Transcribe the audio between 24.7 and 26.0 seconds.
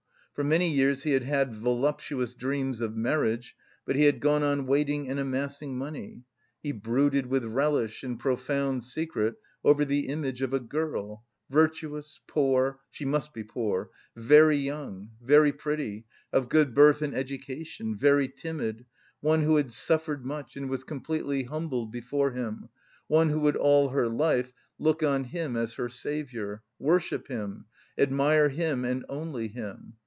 look on him as her